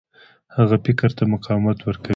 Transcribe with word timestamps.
هغه 0.55 0.75
فکر 0.85 1.09
ته 1.17 1.23
مقاومت 1.33 1.77
ورکوي. 1.81 2.09